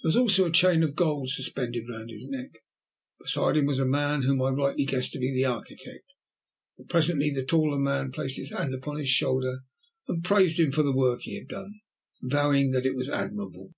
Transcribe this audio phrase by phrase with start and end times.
[0.00, 2.48] There was also a chain of gold suspended round his neck.
[3.20, 6.14] Beside him was a man whom I rightly guessed to be the architect,
[6.78, 9.64] for presently the taller man placed his hand upon his shoulder
[10.08, 11.82] and praised him for the work he had done,
[12.22, 13.74] vowing that it was admirable.